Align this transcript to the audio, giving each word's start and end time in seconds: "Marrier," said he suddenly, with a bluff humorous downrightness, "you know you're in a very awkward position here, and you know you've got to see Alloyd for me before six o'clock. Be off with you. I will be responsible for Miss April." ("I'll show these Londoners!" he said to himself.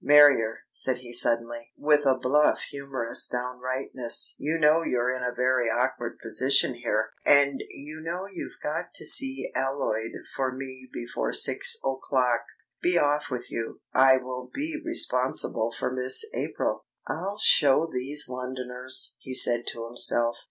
"Marrier," 0.03 0.61
said 0.71 0.97
he 0.97 1.13
suddenly, 1.13 1.71
with 1.77 2.07
a 2.07 2.17
bluff 2.17 2.61
humorous 2.71 3.27
downrightness, 3.29 4.33
"you 4.39 4.57
know 4.57 4.81
you're 4.81 5.13
in 5.15 5.21
a 5.21 5.31
very 5.35 5.69
awkward 5.69 6.17
position 6.23 6.73
here, 6.73 7.11
and 7.23 7.61
you 7.69 8.01
know 8.01 8.25
you've 8.25 8.57
got 8.63 8.95
to 8.95 9.05
see 9.05 9.51
Alloyd 9.53 10.11
for 10.35 10.51
me 10.51 10.89
before 10.91 11.31
six 11.33 11.77
o'clock. 11.85 12.45
Be 12.81 12.97
off 12.97 13.29
with 13.29 13.51
you. 13.51 13.79
I 13.93 14.17
will 14.17 14.49
be 14.51 14.81
responsible 14.83 15.71
for 15.71 15.91
Miss 15.93 16.25
April." 16.33 16.87
("I'll 17.07 17.37
show 17.37 17.85
these 17.93 18.27
Londoners!" 18.27 19.17
he 19.19 19.35
said 19.35 19.67
to 19.67 19.85
himself. 19.85 20.35